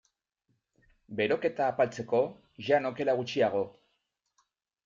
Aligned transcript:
Beroketa 1.19 1.67
apaltzeko, 1.73 2.23
jan 2.71 2.91
okela 2.93 3.19
gutxiago. 3.23 3.63